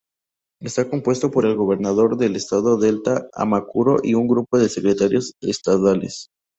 Está 0.59 0.89
compuesto 0.89 1.29
por 1.29 1.45
el 1.45 1.55
Gobernador 1.55 2.17
del 2.17 2.35
Estado 2.35 2.75
Delta 2.79 3.27
Amacuro 3.33 3.97
y 4.01 4.15
un 4.15 4.27
grupo 4.27 4.57
Secretarios 4.59 5.35
Estadales. 5.41 6.27